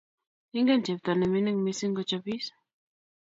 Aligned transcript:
Ingen 0.57 0.81
chepto 0.85 1.11
ne 1.15 1.25
mining 1.31 1.57
mising 1.61 1.93
ko 1.95 2.01
chopis 2.09 2.45